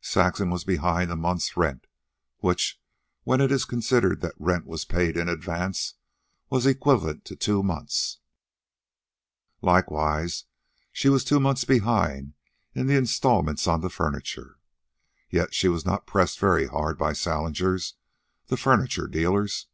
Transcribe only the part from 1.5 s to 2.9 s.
rent, which,